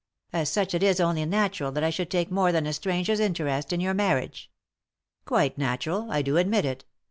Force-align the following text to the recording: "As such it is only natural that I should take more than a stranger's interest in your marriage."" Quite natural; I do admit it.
"As 0.33 0.49
such 0.49 0.73
it 0.73 0.81
is 0.81 0.99
only 0.99 1.23
natural 1.25 1.71
that 1.73 1.83
I 1.83 1.91
should 1.91 2.09
take 2.09 2.31
more 2.31 2.51
than 2.51 2.65
a 2.65 2.73
stranger's 2.73 3.19
interest 3.19 3.71
in 3.71 3.79
your 3.79 3.93
marriage."" 3.93 4.49
Quite 5.25 5.59
natural; 5.59 6.11
I 6.11 6.23
do 6.23 6.37
admit 6.37 6.65
it. 6.65 6.85